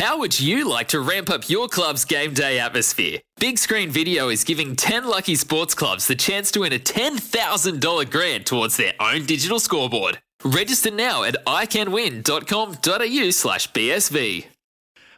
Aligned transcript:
How 0.00 0.18
would 0.18 0.40
you 0.40 0.66
like 0.66 0.88
to 0.88 1.00
ramp 1.00 1.28
up 1.28 1.50
your 1.50 1.68
club's 1.68 2.06
game 2.06 2.32
day 2.32 2.58
atmosphere? 2.58 3.18
Big 3.38 3.58
Screen 3.58 3.90
Video 3.90 4.30
is 4.30 4.44
giving 4.44 4.74
10 4.74 5.04
lucky 5.04 5.34
sports 5.34 5.74
clubs 5.74 6.06
the 6.06 6.14
chance 6.14 6.50
to 6.52 6.60
win 6.60 6.72
a 6.72 6.78
$10,000 6.78 8.10
grant 8.10 8.46
towards 8.46 8.78
their 8.78 8.94
own 8.98 9.26
digital 9.26 9.60
scoreboard. 9.60 10.18
Register 10.42 10.90
now 10.90 11.22
at 11.22 11.36
iCanWin.com.au 11.44 13.30
slash 13.30 13.70
BSV. 13.72 14.46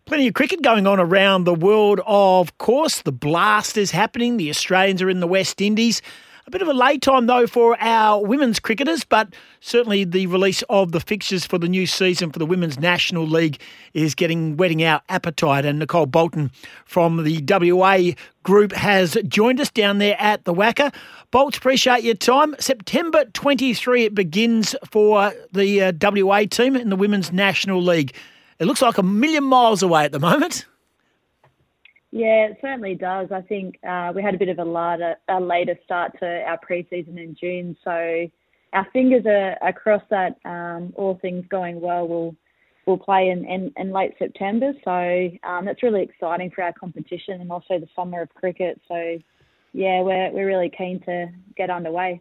Plenty 0.05 0.27
of 0.27 0.35
cricket 0.35 0.63
going 0.63 0.89
on 0.89 0.99
around 0.99 1.45
the 1.45 1.55
world, 1.55 2.01
of 2.05 2.59
course. 2.59 3.03
The 3.03 3.13
blast 3.13 3.77
is 3.77 3.93
happening. 3.93 4.37
The 4.37 4.51
Australians 4.51 5.01
are 5.01 5.09
in 5.09 5.21
the 5.21 5.29
West 5.29 5.61
Indies. 5.61 6.03
A 6.45 6.51
bit 6.51 6.61
of 6.61 6.67
a 6.67 6.73
late 6.73 7.03
time, 7.03 7.27
though, 7.27 7.47
for 7.47 7.81
our 7.81 8.21
women's 8.21 8.59
cricketers, 8.59 9.05
but 9.05 9.33
certainly 9.61 10.03
the 10.03 10.27
release 10.27 10.63
of 10.69 10.91
the 10.91 10.99
fixtures 10.99 11.47
for 11.47 11.57
the 11.57 11.69
new 11.69 11.87
season 11.87 12.33
for 12.33 12.41
the 12.41 12.47
Women's 12.47 12.81
National 12.81 13.25
League 13.25 13.61
is 13.95 14.17
getting 14.17 14.57
whetting 14.57 14.83
our 14.83 15.01
appetite. 15.09 15.65
And 15.65 15.79
Nicole 15.79 16.07
Bolton 16.07 16.51
from 16.85 17.23
the 17.23 17.45
WA 17.49 18.15
group 18.43 18.73
has 18.73 19.17
joined 19.29 19.61
us 19.61 19.71
down 19.71 19.99
there 19.99 20.17
at 20.19 20.45
the 20.45 20.53
WACA. 20.53 20.93
Bolts, 21.31 21.59
appreciate 21.59 22.03
your 22.03 22.17
time. 22.17 22.57
September 22.59 23.25
23, 23.27 24.07
it 24.07 24.15
begins 24.15 24.75
for 24.91 25.33
the 25.53 25.81
uh, 25.81 25.93
WA 26.03 26.43
team 26.51 26.75
in 26.75 26.91
the 26.91 26.97
Women's 26.97 27.31
National 27.31 27.81
League. 27.81 28.17
It 28.59 28.67
looks 28.67 28.83
like 28.83 28.99
a 28.99 29.03
million 29.05 29.45
miles 29.45 29.81
away 29.81 30.05
at 30.05 30.11
the 30.11 30.19
moment. 30.19 30.67
Yeah, 32.13 32.49
it 32.49 32.59
certainly 32.61 32.95
does. 32.95 33.33
I 33.33 33.41
think 33.41 33.79
uh, 33.89 34.13
we 34.15 34.23
had 34.23 34.35
a 34.35 34.39
bit 34.39 34.51
of 34.51 34.59
a 34.59 34.65
later, 34.65 35.17
a 35.29 35.41
later 35.41 35.79
start 35.83 36.13
to 36.21 36.43
our 36.43 36.59
preseason 36.59 37.17
in 37.17 37.35
June, 37.35 37.75
so 37.83 38.29
our 38.75 38.87
fingers 38.93 39.25
are, 39.25 39.57
across 39.67 40.03
that. 40.11 40.37
Um, 40.45 40.93
all 40.97 41.19
things 41.23 41.47
going 41.49 41.81
well, 41.81 42.07
we'll 42.07 42.37
we'll 42.85 42.99
play 42.99 43.31
in, 43.31 43.47
in, 43.47 43.73
in 43.77 43.93
late 43.93 44.13
September. 44.19 44.73
So 44.85 45.31
um, 45.43 45.65
that's 45.65 45.83
really 45.83 46.03
exciting 46.03 46.51
for 46.51 46.63
our 46.65 46.73
competition 46.75 47.41
and 47.41 47.51
also 47.51 47.79
the 47.79 47.89
summer 47.97 48.21
of 48.21 48.35
cricket. 48.35 48.79
So 48.89 49.19
yeah, 49.73 50.03
we're 50.03 50.31
we're 50.33 50.47
really 50.47 50.71
keen 50.71 51.01
to 51.05 51.29
get 51.57 51.71
underway. 51.71 52.21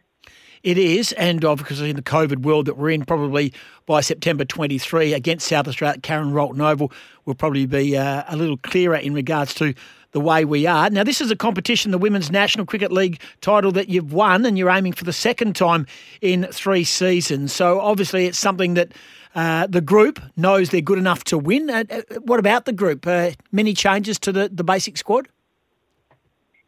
It 0.64 0.78
is, 0.78 1.12
and 1.14 1.44
obviously 1.44 1.90
in 1.90 1.96
the 1.96 2.04
COVID 2.04 2.44
world 2.44 2.68
that 2.68 2.78
we're 2.78 2.92
in, 2.92 3.04
probably 3.04 3.52
by 3.88 4.02
September 4.02 4.46
23 4.46 5.14
against 5.14 5.48
South 5.48 5.68
Australia, 5.68 6.00
Karen 6.02 6.32
Rolton 6.32 6.62
Oval 6.62 6.92
will 7.26 7.34
probably 7.34 7.66
be 7.66 7.98
uh, 7.98 8.24
a 8.28 8.36
little 8.36 8.58
clearer 8.58 8.96
in 8.96 9.14
regards 9.16 9.56
to 9.56 9.74
the 10.12 10.20
way 10.20 10.46
we 10.46 10.68
are. 10.68 10.90
Now, 10.90 11.04
this 11.04 11.20
is 11.20 11.32
a 11.32 11.36
competition, 11.36 11.92
the 11.92 11.98
Women's 11.98 12.30
National 12.30 12.66
Cricket 12.66 12.92
League 12.92 13.20
title 13.40 13.72
that 13.72 13.90
you've 13.90 14.14
won, 14.14 14.46
and 14.46 14.56
you're 14.58 14.70
aiming 14.70 14.94
for 14.94 15.04
the 15.04 15.14
second 15.14 15.56
time 15.56 15.88
in 16.22 16.44
three 16.52 16.84
seasons. 16.84 17.54
So 17.54 17.80
obviously, 17.80 18.28
it's 18.28 18.40
something 18.40 18.76
that. 18.76 18.94
Uh, 19.34 19.66
the 19.66 19.80
group 19.80 20.20
knows 20.36 20.72
they're 20.72 20.82
good 20.82 20.98
enough 20.98 21.24
to 21.24 21.38
win. 21.38 21.70
Uh, 21.70 21.86
uh 21.90 22.02
what 22.20 22.38
about 22.38 22.66
the 22.66 22.74
group? 22.74 23.08
Uh, 23.08 23.32
many 23.54 23.74
changes 23.74 24.20
to 24.20 24.30
the, 24.34 24.50
the 24.50 24.62
basic 24.62 24.98
squad? 24.98 25.30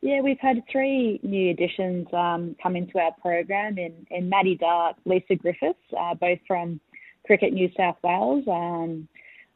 Yeah, 0.03 0.19
we've 0.19 0.37
had 0.37 0.61
three 0.69 1.21
new 1.23 1.51
additions 1.51 2.09
um, 2.11 2.57
come 2.61 2.75
into 2.75 2.99
our 2.99 3.13
program 3.21 3.77
in, 3.77 4.05
in 4.11 4.27
Maddie 4.27 4.57
Darke, 4.57 4.97
Lisa 5.05 5.35
Griffiths, 5.35 5.79
uh, 5.97 6.13
both 6.13 6.39
from 6.45 6.81
Cricket 7.25 7.53
New 7.53 7.71
South 7.77 7.95
Wales. 8.03 8.43
Um, 8.45 9.07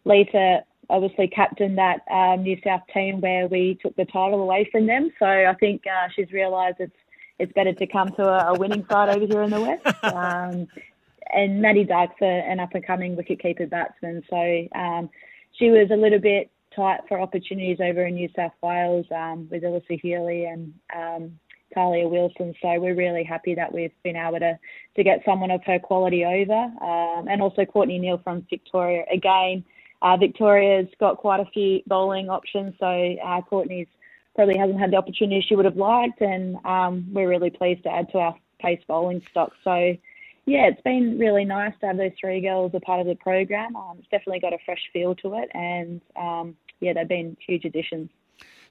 Lisa 0.06 0.64
obviously 0.90 1.28
captained 1.28 1.78
that 1.78 2.00
um, 2.10 2.44
New 2.44 2.58
South 2.64 2.80
team 2.94 3.20
where 3.20 3.48
we 3.48 3.78
took 3.82 3.94
the 3.98 4.06
title 4.06 4.42
away 4.42 4.70
from 4.72 4.88
them. 4.88 5.12
So 5.20 5.26
I 5.26 5.54
think 5.60 5.84
uh, 5.86 6.08
she's 6.16 6.32
realised 6.32 6.78
it's 6.80 6.96
it's 7.40 7.52
better 7.52 7.74
to 7.74 7.86
come 7.86 8.08
to 8.12 8.24
a, 8.24 8.54
a, 8.54 8.58
winning 8.58 8.86
side 8.90 9.10
over 9.10 9.26
here 9.26 9.44
in 9.44 9.50
the 9.50 9.60
West. 9.60 9.86
Um, 10.04 10.68
and 11.34 11.62
Maddie 11.62 11.84
Darke's 11.84 12.22
a, 12.22 12.26
an 12.26 12.62
up 12.62 12.74
and 12.74 12.88
coming 12.88 13.18
wicketkeeper 13.18 13.70
batsman. 13.70 14.24
So 14.30 14.68
um, 14.74 15.10
she 15.60 15.72
was 15.72 15.90
a 15.92 15.98
little 15.98 16.20
bit 16.20 16.50
tight 16.78 17.02
for 17.08 17.20
opportunities 17.20 17.80
over 17.82 18.06
in 18.06 18.16
New 18.16 18.30
South 18.36 18.54
Wales 18.62 19.06
um, 19.12 19.48
with 19.52 19.64
Alyssa 19.64 20.00
Healy 20.00 20.46
and 20.46 20.74
um, 20.96 21.40
Tahlia 21.74 22.08
Wilson. 22.08 22.54
So 22.62 22.80
we're 22.80 22.96
really 22.96 23.24
happy 23.24 23.56
that 23.56 23.74
we've 23.74 23.92
been 24.04 24.16
able 24.16 24.40
to, 24.40 24.58
to 24.96 25.04
get 25.04 25.24
someone 25.26 25.52
of 25.52 25.62
her 25.66 25.80
quality 25.80 26.24
over. 26.24 26.54
Um, 26.54 27.28
and 27.28 27.42
also 27.42 27.66
Courtney 27.66 28.00
Neale 28.00 28.22
from 28.24 28.46
Victoria. 28.50 29.04
Again, 29.12 29.66
uh, 30.02 30.16
Victoria's 30.18 30.88
got 31.00 31.18
quite 31.18 31.40
a 31.40 31.46
few 31.46 31.82
bowling 31.88 32.30
options. 32.30 32.76
So 32.80 32.88
uh, 33.26 33.42
Courtney's 33.42 33.88
probably 34.36 34.58
hasn't 34.58 34.80
had 34.80 34.92
the 34.92 34.98
opportunity 34.98 35.44
she 35.48 35.56
would 35.56 35.66
have 35.66 35.78
liked. 35.78 36.22
And 36.22 36.58
um, 36.64 37.08
we're 37.12 37.30
really 37.30 37.50
pleased 37.50 37.84
to 37.84 37.90
add 37.90 38.12
to 38.12 38.20
our 38.20 38.36
pace 38.62 38.82
bowling 38.88 39.22
stock. 39.32 39.52
So 39.64 39.98
yeah, 40.48 40.68
it's 40.68 40.82
been 40.82 41.20
really 41.20 41.44
nice 41.44 41.74
to 41.82 41.88
have 41.88 41.98
those 41.98 42.14
three 42.20 42.40
girls 42.40 42.72
a 42.74 42.80
part 42.80 43.02
of 43.02 43.06
the 43.06 43.16
program. 43.16 43.76
Um, 43.76 43.98
it's 44.00 44.08
definitely 44.08 44.40
got 44.40 44.54
a 44.54 44.58
fresh 44.66 44.82
feel 44.94 45.14
to 45.16 45.36
it, 45.36 45.50
and 45.54 46.00
um, 46.16 46.56
yeah, 46.80 46.94
they've 46.94 47.08
been 47.08 47.36
huge 47.46 47.66
additions. 47.66 48.10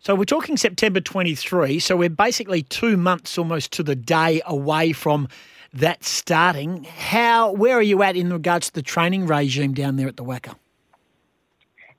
So 0.01 0.15
we're 0.15 0.25
talking 0.25 0.57
September 0.57 1.01
23. 1.01 1.79
So 1.79 1.97
we're 1.97 2.09
basically 2.09 2.63
two 2.63 2.97
months 2.97 3.37
almost 3.37 3.73
to 3.73 3.83
the 3.83 3.95
day 3.95 4.41
away 4.47 4.93
from 4.93 5.29
that 5.75 6.03
starting. 6.03 6.85
How, 6.85 7.53
where 7.53 7.77
are 7.77 7.83
you 7.83 8.03
at 8.03 8.17
in 8.17 8.33
regards 8.33 8.69
to 8.69 8.73
the 8.73 8.83
training 8.83 9.27
regime 9.27 9.75
down 9.75 9.97
there 9.97 10.09
at 10.09 10.17
the 10.17 10.25
WACA? 10.25 10.55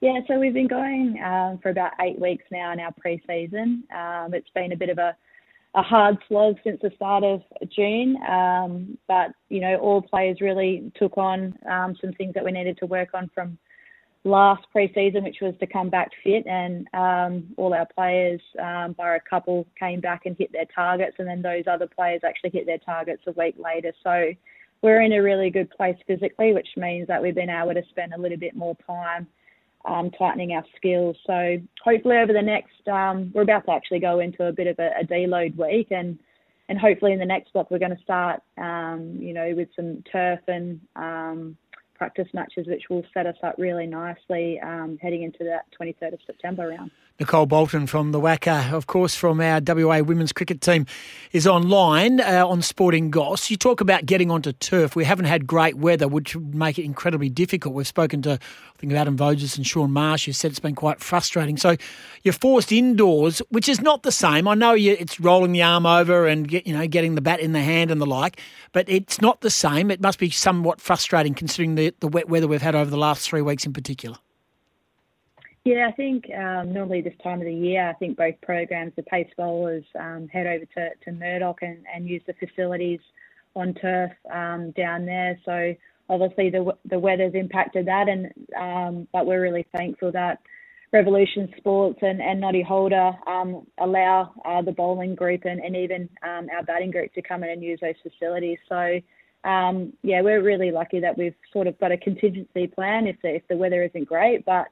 Yeah, 0.01 0.19
so 0.27 0.39
we've 0.39 0.53
been 0.53 0.67
going 0.67 1.21
um, 1.23 1.59
for 1.59 1.69
about 1.69 1.91
eight 2.01 2.19
weeks 2.19 2.45
now 2.51 2.71
in 2.71 2.79
our 2.79 2.93
pre-season. 2.93 3.83
Um, 3.95 4.33
it's 4.33 4.49
been 4.55 4.71
a 4.71 4.75
bit 4.75 4.89
of 4.89 4.97
a 4.97 5.15
a 5.75 5.81
hard 5.81 6.17
slog 6.27 6.57
since 6.63 6.79
the 6.81 6.91
start 6.95 7.23
of 7.23 7.41
June. 7.69 8.17
Um, 8.27 8.97
but 9.07 9.31
you 9.49 9.61
know, 9.61 9.77
all 9.77 10.01
players 10.01 10.41
really 10.41 10.91
took 10.95 11.17
on 11.17 11.57
um, 11.69 11.95
some 12.01 12.13
things 12.13 12.33
that 12.33 12.43
we 12.43 12.51
needed 12.51 12.77
to 12.79 12.85
work 12.85 13.09
on 13.13 13.29
from 13.33 13.57
last 14.23 14.63
pre-season, 14.71 15.23
which 15.23 15.37
was 15.41 15.53
to 15.59 15.67
come 15.67 15.89
back 15.89 16.09
fit, 16.23 16.45
and 16.47 16.87
um, 16.93 17.45
all 17.57 17.73
our 17.73 17.87
players, 17.95 18.41
um, 18.59 18.93
bar 18.93 19.15
a 19.15 19.21
couple, 19.21 19.65
came 19.79 20.01
back 20.01 20.25
and 20.25 20.35
hit 20.37 20.51
their 20.51 20.65
targets, 20.73 21.15
and 21.19 21.27
then 21.27 21.41
those 21.41 21.63
other 21.67 21.87
players 21.87 22.21
actually 22.25 22.49
hit 22.49 22.65
their 22.65 22.79
targets 22.79 23.23
a 23.27 23.31
week 23.31 23.55
later. 23.57 23.93
So 24.03 24.33
we're 24.81 25.01
in 25.01 25.13
a 25.13 25.21
really 25.21 25.49
good 25.49 25.69
place 25.69 25.97
physically, 26.05 26.53
which 26.53 26.67
means 26.75 27.07
that 27.07 27.21
we've 27.21 27.35
been 27.35 27.49
able 27.49 27.73
to 27.73 27.83
spend 27.89 28.13
a 28.13 28.19
little 28.19 28.37
bit 28.37 28.55
more 28.55 28.75
time 28.85 29.27
um, 29.85 30.11
tightening 30.11 30.51
our 30.51 30.63
skills. 30.75 31.15
So 31.25 31.57
hopefully 31.83 32.17
over 32.17 32.33
the 32.33 32.41
next, 32.41 32.87
um, 32.87 33.31
we're 33.33 33.43
about 33.43 33.65
to 33.65 33.71
actually 33.71 33.99
go 33.99 34.19
into 34.19 34.45
a 34.45 34.51
bit 34.51 34.67
of 34.67 34.77
a, 34.79 34.91
a 35.01 35.05
deload 35.05 35.55
week, 35.57 35.87
and 35.91 36.19
and 36.69 36.77
hopefully 36.77 37.13
in 37.13 37.19
the 37.19 37.25
next 37.25 37.53
block 37.53 37.71
we're 37.71 37.79
going 37.79 37.95
to 37.95 38.03
start, 38.03 38.41
um, 38.57 39.17
you 39.19 39.33
know, 39.33 39.53
with 39.55 39.69
some 39.75 40.03
turf 40.11 40.41
and 40.47 40.81
um, 40.95 41.55
practice 41.95 42.27
matches, 42.33 42.67
which 42.67 42.83
will 42.89 43.03
set 43.13 43.25
us 43.25 43.37
up 43.43 43.55
really 43.57 43.87
nicely 43.87 44.59
um, 44.61 44.97
heading 45.01 45.23
into 45.23 45.43
that 45.45 45.65
23rd 45.79 46.13
of 46.13 46.19
September 46.25 46.67
round. 46.67 46.91
Nicole 47.19 47.47
Bolton 47.47 47.87
from 47.87 48.11
the 48.11 48.19
WACA, 48.19 48.71
of 48.71 48.85
course, 48.85 49.15
from 49.15 49.41
our 49.41 49.59
WA 49.59 50.01
women's 50.01 50.31
cricket 50.31 50.61
team, 50.61 50.85
is 51.31 51.47
online 51.47 52.21
uh, 52.21 52.45
on 52.47 52.61
Sporting 52.61 53.09
Goss. 53.09 53.49
You 53.49 53.57
talk 53.57 53.81
about 53.81 54.05
getting 54.05 54.29
onto 54.29 54.51
turf. 54.51 54.95
We 54.95 55.03
haven't 55.03 55.25
had 55.25 55.47
great 55.47 55.77
weather, 55.77 56.07
which 56.07 56.35
would 56.35 56.53
make 56.53 56.77
it 56.77 56.83
incredibly 56.83 57.29
difficult. 57.29 57.73
We've 57.73 57.87
spoken 57.87 58.21
to, 58.21 58.33
I 58.33 58.77
think, 58.77 58.93
Adam 58.93 59.17
Voges 59.17 59.57
and 59.57 59.65
Shaun 59.65 59.89
Marsh, 59.89 60.27
who 60.27 60.31
said 60.31 60.51
it's 60.51 60.59
been 60.59 60.75
quite 60.75 60.99
frustrating. 60.99 61.57
So 61.57 61.75
you're 62.21 62.33
forced 62.33 62.71
indoors, 62.71 63.41
which 63.49 63.67
is 63.67 63.81
not 63.81 64.03
the 64.03 64.11
same. 64.11 64.47
I 64.47 64.53
know 64.53 64.73
you, 64.73 64.95
it's 64.99 65.19
rolling 65.19 65.53
the 65.53 65.63
arm 65.63 65.87
over 65.87 66.27
and 66.27 66.47
get, 66.47 66.67
you 66.67 66.77
know 66.77 66.85
getting 66.85 67.15
the 67.15 67.21
bat 67.21 67.39
in 67.39 67.51
the 67.51 67.63
hand 67.63 67.89
and 67.89 67.99
the 67.99 68.05
like, 68.05 68.39
but 68.73 68.87
it's 68.87 69.19
not 69.19 69.41
the 69.41 69.49
same. 69.49 69.89
It 69.89 70.01
must 70.01 70.19
be 70.19 70.29
somewhat 70.29 70.79
frustrating 70.79 71.33
considering 71.33 71.73
the, 71.73 71.95
the 71.99 72.07
wet 72.07 72.29
weather 72.29 72.47
we've 72.47 72.61
had 72.61 72.75
over 72.75 72.91
the 72.91 72.95
last 72.95 73.27
three 73.27 73.41
weeks 73.41 73.65
in 73.65 73.73
particular. 73.73 74.17
Yeah, 75.67 75.89
I 75.89 75.91
think 75.91 76.23
um, 76.33 76.71
normally 76.71 77.01
this 77.01 77.13
time 77.21 77.41
of 77.41 77.45
the 77.45 77.53
year, 77.53 77.89
I 77.89 77.93
think 77.95 78.15
both 78.15 78.39
programs, 78.41 78.93
the 78.95 79.03
pace 79.03 79.27
bowlers 79.35 79.83
um, 79.99 80.29
head 80.31 80.47
over 80.47 80.63
to, 80.63 80.89
to 81.03 81.11
Murdoch 81.11 81.57
and, 81.61 81.83
and 81.93 82.07
use 82.07 82.21
the 82.25 82.35
facilities 82.35 83.01
on 83.53 83.73
turf 83.73 84.11
um, 84.33 84.71
down 84.77 85.05
there. 85.05 85.37
So 85.43 85.75
obviously 86.09 86.49
the 86.49 86.71
the 86.85 86.97
weather's 86.97 87.33
impacted 87.35 87.85
that, 87.87 88.07
and 88.07 88.31
um, 88.57 89.09
but 89.11 89.25
we're 89.25 89.41
really 89.41 89.67
thankful 89.75 90.09
that 90.13 90.39
Revolution 90.93 91.53
Sports 91.57 91.99
and, 92.01 92.21
and 92.21 92.39
Noddy 92.39 92.61
Holder 92.61 93.11
um, 93.27 93.67
allow 93.77 94.31
uh, 94.45 94.61
the 94.61 94.71
bowling 94.71 95.15
group 95.15 95.41
and, 95.43 95.59
and 95.59 95.75
even 95.75 96.07
um, 96.23 96.47
our 96.55 96.63
batting 96.63 96.91
group 96.91 97.13
to 97.15 97.21
come 97.21 97.43
in 97.43 97.49
and 97.49 97.61
use 97.61 97.79
those 97.81 97.95
facilities. 98.01 98.59
So 98.69 99.01
um, 99.43 99.91
yeah, 100.01 100.21
we're 100.21 100.41
really 100.41 100.71
lucky 100.71 101.01
that 101.01 101.17
we've 101.17 101.35
sort 101.51 101.67
of 101.67 101.77
got 101.77 101.91
a 101.91 101.97
contingency 101.97 102.67
plan 102.67 103.05
if 103.05 103.17
the, 103.21 103.35
if 103.35 103.47
the 103.49 103.57
weather 103.57 103.83
isn't 103.83 104.07
great, 104.07 104.45
but 104.45 104.67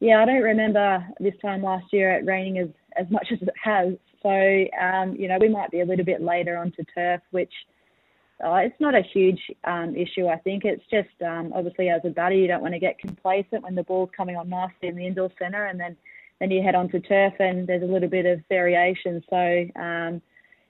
yeah, 0.00 0.22
I 0.22 0.24
don't 0.24 0.42
remember 0.42 1.06
this 1.20 1.34
time 1.42 1.62
last 1.62 1.92
year 1.92 2.12
it 2.12 2.24
raining 2.24 2.58
as 2.58 2.68
as 2.96 3.08
much 3.10 3.28
as 3.30 3.40
it 3.40 3.54
has. 3.62 3.94
So 4.22 4.64
um, 4.82 5.14
you 5.16 5.28
know, 5.28 5.38
we 5.40 5.48
might 5.48 5.70
be 5.70 5.80
a 5.80 5.84
little 5.84 6.04
bit 6.04 6.22
later 6.22 6.56
onto 6.56 6.82
turf, 6.94 7.20
which 7.30 7.52
uh, 8.44 8.54
it's 8.54 8.80
not 8.80 8.94
a 8.94 9.02
huge 9.02 9.40
um, 9.64 9.94
issue. 9.94 10.26
I 10.26 10.38
think 10.38 10.64
it's 10.64 10.82
just 10.90 11.22
um, 11.22 11.52
obviously 11.54 11.90
as 11.90 12.00
a 12.04 12.08
batter, 12.08 12.34
you 12.34 12.48
don't 12.48 12.62
want 12.62 12.72
to 12.74 12.80
get 12.80 12.98
complacent 12.98 13.62
when 13.62 13.74
the 13.74 13.82
ball's 13.82 14.08
coming 14.16 14.36
on 14.36 14.48
nicely 14.48 14.88
in 14.88 14.96
the 14.96 15.06
indoor 15.06 15.30
centre, 15.38 15.66
and 15.66 15.78
then 15.78 15.96
then 16.40 16.50
you 16.50 16.62
head 16.62 16.74
onto 16.74 17.00
turf 17.00 17.34
and 17.38 17.66
there's 17.66 17.82
a 17.82 17.92
little 17.92 18.08
bit 18.08 18.24
of 18.24 18.40
variation. 18.48 19.22
So 19.28 19.66
um, 19.76 20.22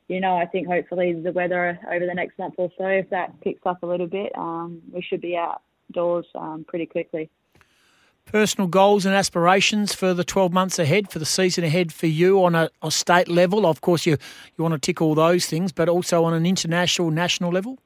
you 0.08 0.20
know, 0.20 0.36
I 0.36 0.44
think 0.44 0.66
hopefully 0.66 1.12
the 1.12 1.30
weather 1.30 1.78
over 1.88 2.04
the 2.04 2.14
next 2.14 2.36
month 2.36 2.54
or 2.58 2.68
so, 2.76 2.86
if 2.86 3.08
that 3.10 3.40
picks 3.42 3.64
up 3.64 3.84
a 3.84 3.86
little 3.86 4.08
bit, 4.08 4.32
um, 4.36 4.82
we 4.92 5.02
should 5.02 5.20
be 5.20 5.36
outdoors 5.36 6.26
um, 6.34 6.64
pretty 6.66 6.86
quickly. 6.86 7.30
Personal 8.30 8.68
goals 8.68 9.04
and 9.04 9.14
aspirations 9.14 9.94
for 9.94 10.14
the 10.14 10.24
12 10.24 10.52
months 10.52 10.78
ahead, 10.78 11.10
for 11.10 11.18
the 11.18 11.26
season 11.26 11.64
ahead 11.64 11.92
for 11.92 12.06
you 12.06 12.44
on 12.44 12.54
a, 12.54 12.70
a 12.82 12.90
state 12.90 13.28
level? 13.28 13.66
Of 13.66 13.80
course, 13.80 14.06
you, 14.06 14.16
you 14.56 14.62
want 14.62 14.74
to 14.74 14.78
tick 14.78 15.02
all 15.02 15.14
those 15.14 15.46
things, 15.46 15.72
but 15.72 15.88
also 15.88 16.24
on 16.24 16.34
an 16.34 16.46
international, 16.46 17.10
national 17.10 17.52
level? 17.52 17.78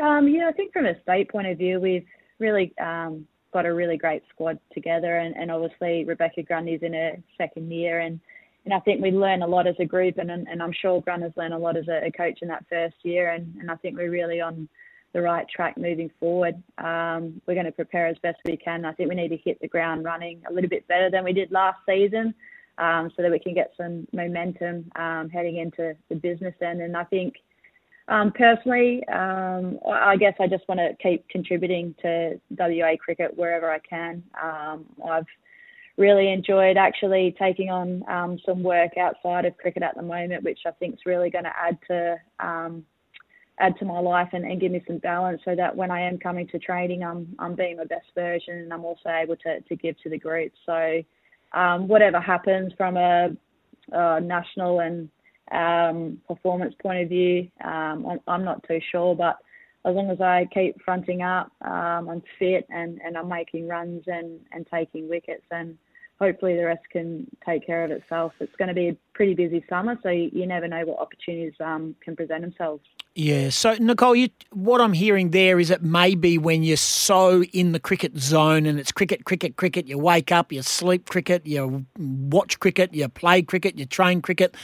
Um, 0.00 0.28
yeah, 0.28 0.48
I 0.48 0.52
think 0.52 0.72
from 0.72 0.86
a 0.86 1.00
state 1.02 1.30
point 1.30 1.46
of 1.46 1.58
view, 1.58 1.80
we've 1.80 2.06
really 2.38 2.76
um, 2.78 3.26
got 3.52 3.64
a 3.64 3.72
really 3.72 3.96
great 3.96 4.22
squad 4.30 4.58
together, 4.72 5.18
and, 5.18 5.36
and 5.36 5.50
obviously 5.50 6.04
Rebecca 6.04 6.42
Grundy's 6.42 6.82
in 6.82 6.94
her 6.94 7.16
second 7.38 7.72
year, 7.72 8.00
and 8.00 8.20
and 8.64 8.72
I 8.72 8.80
think 8.80 9.02
we 9.02 9.10
learn 9.10 9.42
a 9.42 9.46
lot 9.46 9.66
as 9.66 9.76
a 9.78 9.84
group, 9.84 10.18
and 10.18 10.30
and 10.30 10.62
I'm 10.62 10.72
sure 10.72 11.00
Grun 11.02 11.22
has 11.22 11.32
learned 11.36 11.54
a 11.54 11.58
lot 11.58 11.76
as 11.76 11.86
a, 11.86 12.06
a 12.06 12.10
coach 12.10 12.38
in 12.42 12.48
that 12.48 12.64
first 12.68 12.96
year, 13.02 13.30
and 13.30 13.54
and 13.60 13.70
I 13.70 13.76
think 13.76 13.96
we're 13.96 14.10
really 14.10 14.40
on 14.40 14.68
the 15.14 15.22
right 15.22 15.48
track 15.48 15.78
moving 15.78 16.10
forward. 16.20 16.56
Um, 16.78 17.40
we're 17.46 17.54
going 17.54 17.66
to 17.66 17.72
prepare 17.72 18.08
as 18.08 18.16
best 18.22 18.38
we 18.44 18.56
can. 18.56 18.84
I 18.84 18.92
think 18.92 19.08
we 19.08 19.14
need 19.14 19.28
to 19.28 19.36
hit 19.36 19.58
the 19.60 19.68
ground 19.68 20.04
running 20.04 20.42
a 20.50 20.52
little 20.52 20.68
bit 20.68 20.86
better 20.88 21.08
than 21.10 21.24
we 21.24 21.32
did 21.32 21.50
last 21.52 21.78
season, 21.88 22.34
um, 22.78 23.10
so 23.16 23.22
that 23.22 23.30
we 23.30 23.38
can 23.38 23.54
get 23.54 23.72
some 23.76 24.06
momentum 24.12 24.90
um, 24.96 25.30
heading 25.30 25.56
into 25.58 25.96
the 26.08 26.16
business 26.16 26.54
end. 26.60 26.82
And 26.82 26.96
I 26.96 27.04
think 27.04 27.36
um, 28.08 28.32
personally, 28.32 29.06
um, 29.06 29.78
I 29.88 30.16
guess 30.16 30.34
I 30.40 30.48
just 30.48 30.68
want 30.68 30.80
to 30.80 30.94
keep 31.00 31.26
contributing 31.28 31.94
to 32.02 32.40
WA 32.50 32.96
cricket 33.02 33.36
wherever 33.36 33.70
I 33.70 33.78
can. 33.78 34.22
Um, 34.42 34.84
I've 35.08 35.26
really 35.96 36.32
enjoyed 36.32 36.76
actually 36.76 37.36
taking 37.38 37.70
on 37.70 38.02
some 38.44 38.64
work 38.64 38.98
outside 38.98 39.44
of 39.44 39.56
cricket 39.58 39.84
at 39.84 39.94
the 39.94 40.02
moment, 40.02 40.42
which 40.42 40.58
I 40.66 40.72
think 40.72 40.94
is 40.94 41.00
really 41.06 41.30
going 41.30 41.44
to 41.44 41.52
add 41.56 41.78
to 41.86 42.16
add 43.58 43.76
to 43.78 43.84
my 43.84 44.00
life 44.00 44.28
and, 44.32 44.44
and, 44.44 44.60
give 44.60 44.72
me 44.72 44.82
some 44.86 44.98
balance, 44.98 45.40
so 45.44 45.54
that 45.54 45.74
when 45.76 45.90
I 45.90 46.00
am 46.00 46.18
coming 46.18 46.46
to 46.48 46.58
training, 46.58 47.04
I'm 47.04 47.34
I'm 47.38 47.54
being 47.54 47.76
my 47.76 47.84
best 47.84 48.06
version, 48.14 48.58
and 48.58 48.72
I'm 48.72 48.84
also 48.84 49.08
able 49.08 49.36
to 49.36 49.60
to 49.60 49.76
give 49.76 49.96
to 50.02 50.10
the 50.10 50.18
group. 50.18 50.52
So 50.66 51.02
um, 51.52 51.88
whatever 51.88 52.20
happens 52.20 52.72
from 52.76 52.96
a, 52.96 53.30
a 53.92 54.20
national 54.20 54.80
and 54.80 55.08
um, 55.52 56.20
performance 56.26 56.74
point 56.82 57.02
of 57.02 57.08
view, 57.08 57.48
um, 57.62 58.06
I'm, 58.06 58.20
I'm 58.26 58.44
not 58.44 58.64
too 58.66 58.80
sure, 58.90 59.14
but 59.14 59.38
as 59.86 59.94
long 59.94 60.10
as 60.10 60.20
I 60.20 60.48
keep 60.52 60.80
fronting 60.82 61.22
up, 61.22 61.52
um, 61.62 62.08
I'm 62.08 62.22
fit 62.38 62.66
and, 62.70 63.00
and 63.04 63.16
I'm 63.18 63.28
making 63.28 63.68
runs 63.68 64.02
and, 64.06 64.40
and 64.52 64.66
taking 64.72 65.08
wickets, 65.08 65.44
and 65.50 65.76
hopefully 66.20 66.56
the 66.56 66.64
rest 66.64 66.82
can 66.90 67.26
take 67.44 67.66
care 67.66 67.84
of 67.84 67.90
itself. 67.90 68.32
It's 68.40 68.54
going 68.56 68.68
to 68.68 68.74
be 68.74 68.88
a 68.88 68.96
pretty 69.14 69.34
busy 69.34 69.64
summer, 69.68 69.98
so 70.02 70.08
you, 70.08 70.46
never 70.46 70.68
know 70.68 70.84
what 70.84 71.00
opportunities 71.00 71.54
um, 71.60 71.96
can 72.02 72.14
present 72.14 72.42
themselves. 72.42 72.84
Yeah. 73.14 73.50
So, 73.50 73.74
Nicole, 73.74 74.14
you, 74.14 74.28
what 74.52 74.80
I'm 74.80 74.92
hearing 74.92 75.30
there 75.30 75.58
is 75.58 75.70
it 75.70 75.82
maybe 75.82 76.38
when 76.38 76.62
you're 76.62 76.76
so 76.76 77.42
in 77.44 77.72
the 77.72 77.80
cricket 77.80 78.18
zone 78.18 78.66
and 78.66 78.78
it's 78.78 78.92
cricket, 78.92 79.24
cricket, 79.24 79.56
cricket, 79.56 79.86
you 79.86 79.98
wake 79.98 80.32
up, 80.32 80.52
you 80.52 80.62
sleep 80.62 81.08
cricket, 81.08 81.46
you 81.46 81.86
watch 81.98 82.58
cricket, 82.60 82.94
you 82.94 83.08
play 83.08 83.42
cricket, 83.42 83.78
you 83.78 83.86
train 83.86 84.22
cricket 84.22 84.56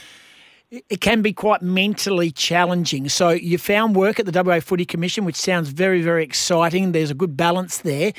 it 0.71 1.01
can 1.01 1.21
be 1.21 1.33
quite 1.33 1.61
mentally 1.61 2.31
challenging. 2.31 3.09
So 3.09 3.31
you 3.31 3.57
found 3.57 3.93
work 3.93 4.21
at 4.21 4.25
the 4.25 4.43
WA 4.43 4.61
Footy 4.61 4.85
Commission, 4.85 5.25
which 5.25 5.35
sounds 5.35 5.67
very, 5.67 6.01
very 6.01 6.23
exciting. 6.23 6.93
There's 6.93 7.11
a 7.11 7.13
good 7.13 7.35
balance 7.35 7.79
there. 7.79 8.13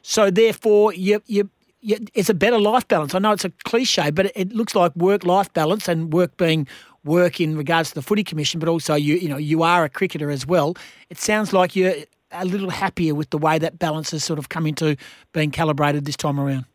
So 0.00 0.30
therefore, 0.30 0.94
you, 0.94 1.22
you 1.26 1.50
it's 1.82 2.28
a 2.28 2.34
better 2.34 2.58
life 2.58 2.86
balance. 2.88 3.14
I 3.14 3.18
know 3.18 3.32
it's 3.32 3.44
a 3.44 3.50
cliche, 3.64 4.10
but 4.10 4.32
it, 4.34 4.52
looks 4.52 4.74
like 4.74 4.94
work-life 4.96 5.52
balance 5.52 5.88
and 5.88 6.12
work 6.12 6.36
being 6.36 6.66
work 7.04 7.40
in 7.40 7.56
regards 7.56 7.90
to 7.90 7.94
the 7.94 8.02
Footy 8.02 8.24
Commission, 8.24 8.58
but 8.58 8.68
also 8.68 8.94
you, 8.94 9.14
you 9.14 9.28
know, 9.28 9.36
you 9.36 9.62
are 9.62 9.84
a 9.84 9.88
cricketer 9.88 10.30
as 10.30 10.46
well. 10.46 10.74
It 11.10 11.18
sounds 11.18 11.52
like 11.52 11.76
you're 11.76 11.94
a 12.32 12.44
little 12.44 12.70
happier 12.70 13.14
with 13.14 13.30
the 13.30 13.38
way 13.38 13.58
that 13.58 13.78
balance 13.78 14.10
has 14.10 14.24
sort 14.24 14.38
of 14.38 14.48
come 14.48 14.66
into 14.66 14.96
being 15.32 15.50
calibrated 15.50 16.04
this 16.04 16.16
time 16.16 16.38
around. 16.38 16.66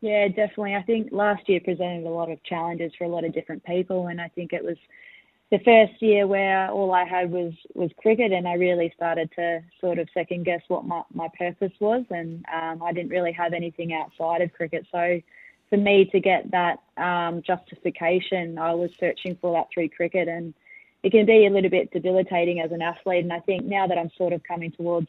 Yeah, 0.00 0.28
definitely. 0.28 0.74
I 0.74 0.82
think 0.82 1.08
last 1.10 1.48
year 1.48 1.60
presented 1.60 2.06
a 2.06 2.10
lot 2.10 2.30
of 2.30 2.42
challenges 2.42 2.92
for 2.98 3.04
a 3.04 3.08
lot 3.08 3.24
of 3.24 3.32
different 3.32 3.64
people, 3.64 4.08
and 4.08 4.20
I 4.20 4.28
think 4.28 4.52
it 4.52 4.62
was 4.62 4.76
the 5.50 5.58
first 5.60 6.02
year 6.02 6.26
where 6.26 6.70
all 6.70 6.92
I 6.92 7.04
had 7.04 7.30
was 7.30 7.52
was 7.74 7.90
cricket, 7.98 8.32
and 8.32 8.48
I 8.48 8.54
really 8.54 8.92
started 8.96 9.30
to 9.36 9.62
sort 9.80 9.98
of 9.98 10.08
second 10.12 10.44
guess 10.44 10.62
what 10.68 10.84
my 10.84 11.02
my 11.14 11.28
purpose 11.38 11.72
was, 11.80 12.04
and 12.10 12.44
um, 12.52 12.82
I 12.82 12.92
didn't 12.92 13.10
really 13.10 13.32
have 13.32 13.52
anything 13.52 13.92
outside 13.92 14.42
of 14.42 14.52
cricket. 14.52 14.86
So 14.90 15.20
for 15.70 15.76
me 15.76 16.04
to 16.06 16.20
get 16.20 16.50
that 16.50 16.78
um, 16.96 17.42
justification, 17.42 18.58
I 18.58 18.74
was 18.74 18.90
searching 18.98 19.36
for 19.40 19.52
that 19.52 19.68
through 19.72 19.90
cricket, 19.90 20.26
and 20.26 20.52
it 21.02 21.10
can 21.10 21.26
be 21.26 21.46
a 21.46 21.50
little 21.50 21.70
bit 21.70 21.92
debilitating 21.92 22.60
as 22.60 22.72
an 22.72 22.82
athlete. 22.82 23.22
And 23.22 23.32
I 23.32 23.40
think 23.40 23.64
now 23.64 23.86
that 23.86 23.98
I'm 23.98 24.10
sort 24.16 24.32
of 24.32 24.42
coming 24.42 24.72
towards 24.72 25.08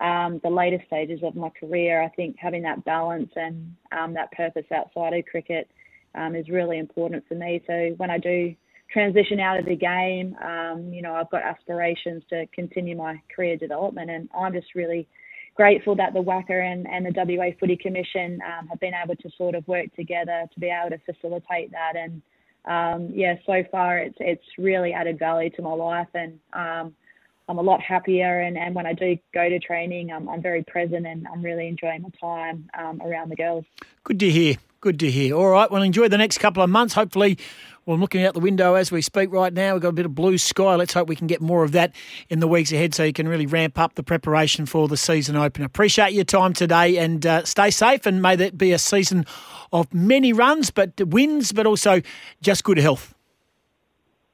um, 0.00 0.40
the 0.42 0.50
later 0.50 0.82
stages 0.86 1.20
of 1.22 1.36
my 1.36 1.50
career, 1.50 2.02
I 2.02 2.08
think 2.08 2.36
having 2.38 2.62
that 2.62 2.84
balance 2.84 3.30
and 3.36 3.74
um, 3.92 4.14
that 4.14 4.32
purpose 4.32 4.66
outside 4.74 5.14
of 5.14 5.24
cricket 5.24 5.70
um, 6.14 6.34
is 6.34 6.48
really 6.50 6.78
important 6.78 7.24
for 7.28 7.34
me. 7.34 7.62
So 7.66 7.94
when 7.96 8.10
I 8.10 8.18
do 8.18 8.54
transition 8.92 9.40
out 9.40 9.58
of 9.58 9.66
the 9.66 9.76
game, 9.76 10.36
um, 10.42 10.92
you 10.92 11.02
know, 11.02 11.14
I've 11.14 11.30
got 11.30 11.42
aspirations 11.42 12.22
to 12.30 12.46
continue 12.48 12.96
my 12.96 13.20
career 13.34 13.56
development, 13.56 14.10
and 14.10 14.28
I'm 14.36 14.52
just 14.52 14.74
really 14.74 15.06
grateful 15.54 15.94
that 15.96 16.12
the 16.12 16.22
WACA 16.22 16.72
and, 16.72 16.86
and 16.88 17.06
the 17.06 17.12
WA 17.36 17.50
Footy 17.58 17.76
Commission 17.76 18.40
um, 18.46 18.66
have 18.68 18.80
been 18.80 18.94
able 18.94 19.16
to 19.16 19.30
sort 19.36 19.54
of 19.54 19.66
work 19.68 19.94
together 19.94 20.46
to 20.52 20.60
be 20.60 20.68
able 20.70 20.96
to 20.96 21.12
facilitate 21.12 21.70
that. 21.72 21.94
And 21.96 22.22
um, 22.64 23.10
yeah, 23.12 23.34
so 23.46 23.62
far 23.70 23.98
it's 23.98 24.16
it's 24.20 24.44
really 24.58 24.92
added 24.92 25.18
value 25.18 25.50
to 25.50 25.62
my 25.62 25.72
life, 25.72 26.08
and 26.14 26.38
I'm 27.50 27.58
a 27.58 27.62
lot 27.62 27.80
happier. 27.80 28.40
And, 28.40 28.56
and 28.56 28.74
when 28.74 28.86
I 28.86 28.92
do 28.92 29.18
go 29.34 29.48
to 29.48 29.58
training, 29.58 30.12
I'm, 30.12 30.28
I'm 30.28 30.40
very 30.40 30.62
present 30.62 31.04
and 31.04 31.26
I'm 31.26 31.42
really 31.42 31.66
enjoying 31.66 32.02
my 32.02 32.10
time 32.20 32.70
um, 32.78 33.02
around 33.04 33.28
the 33.30 33.36
girls. 33.36 33.64
Good 34.04 34.20
to 34.20 34.30
hear. 34.30 34.54
Good 34.80 35.00
to 35.00 35.10
hear. 35.10 35.34
All 35.34 35.48
right. 35.48 35.70
Well, 35.70 35.82
enjoy 35.82 36.08
the 36.08 36.16
next 36.16 36.38
couple 36.38 36.62
of 36.62 36.70
months. 36.70 36.94
Hopefully, 36.94 37.38
well, 37.84 37.96
I'm 37.96 38.00
looking 38.00 38.24
out 38.24 38.34
the 38.34 38.40
window 38.40 38.76
as 38.76 38.92
we 38.92 39.02
speak 39.02 39.32
right 39.32 39.52
now. 39.52 39.74
We've 39.74 39.82
got 39.82 39.88
a 39.88 39.92
bit 39.92 40.06
of 40.06 40.14
blue 40.14 40.38
sky. 40.38 40.76
Let's 40.76 40.94
hope 40.94 41.08
we 41.08 41.16
can 41.16 41.26
get 41.26 41.40
more 41.40 41.64
of 41.64 41.72
that 41.72 41.92
in 42.28 42.38
the 42.38 42.46
weeks 42.46 42.70
ahead 42.70 42.94
so 42.94 43.02
you 43.02 43.12
can 43.12 43.26
really 43.26 43.46
ramp 43.46 43.78
up 43.78 43.96
the 43.96 44.04
preparation 44.04 44.64
for 44.64 44.86
the 44.86 44.96
season 44.96 45.34
opener. 45.34 45.66
Appreciate 45.66 46.12
your 46.12 46.24
time 46.24 46.52
today 46.52 46.98
and 46.98 47.26
uh, 47.26 47.44
stay 47.44 47.70
safe 47.70 48.06
and 48.06 48.22
may 48.22 48.36
that 48.36 48.56
be 48.56 48.72
a 48.72 48.78
season 48.78 49.26
of 49.72 49.92
many 49.92 50.32
runs, 50.32 50.70
but 50.70 50.92
wins, 51.04 51.52
but 51.52 51.66
also 51.66 52.00
just 52.40 52.62
good 52.64 52.78
health. 52.78 53.12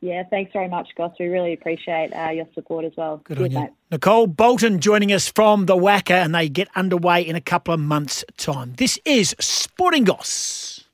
Yeah, 0.07 0.23
thanks 0.31 0.53
very 0.53 0.69
much, 0.69 0.91
Goss. 0.97 1.17
We 1.19 1.27
really 1.27 1.53
appreciate 1.53 2.13
uh, 2.13 2.31
your 2.31 2.47
support 2.55 2.85
as 2.85 2.93
well. 2.97 3.21
Good 3.25 3.39
Cheers, 3.39 3.47
on 3.49 3.51
you. 3.51 3.59
Mate. 3.59 3.71
Nicole 3.91 4.29
Bolton 4.29 4.79
joining 4.79 5.13
us 5.13 5.27
from 5.27 5.67
the 5.67 5.75
WACA, 5.75 6.25
and 6.25 6.33
they 6.33 6.49
get 6.49 6.69
underway 6.77 7.23
in 7.23 7.35
a 7.35 7.41
couple 7.41 7.75
of 7.75 7.81
months' 7.81 8.25
time. 8.37 8.75
This 8.77 9.01
is 9.05 9.35
Sporting 9.41 10.05
Goss. 10.05 10.85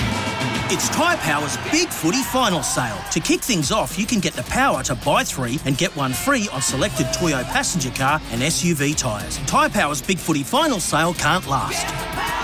It's 0.00 0.88
Tyre 0.88 1.16
Power's 1.18 1.56
Big 1.70 1.88
Footy 1.88 2.24
Final 2.24 2.64
Sale. 2.64 2.98
To 3.12 3.20
kick 3.20 3.40
things 3.40 3.70
off, 3.70 3.96
you 3.96 4.04
can 4.04 4.18
get 4.18 4.32
the 4.32 4.42
power 4.44 4.82
to 4.82 4.96
buy 4.96 5.22
three 5.22 5.60
and 5.64 5.78
get 5.78 5.94
one 5.94 6.12
free 6.12 6.48
on 6.52 6.60
selected 6.60 7.06
Toyo 7.12 7.44
passenger 7.44 7.90
car 7.90 8.20
and 8.32 8.42
SUV 8.42 8.96
tyres. 8.96 9.38
Tyre 9.46 9.68
Power's 9.68 10.02
Big 10.02 10.18
Footy 10.18 10.42
Final 10.42 10.80
Sale 10.80 11.14
can't 11.14 11.46
last. 11.46 11.86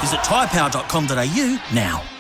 Visit 0.02 0.20
tyrepower.com.au 0.20 1.74
now. 1.74 2.19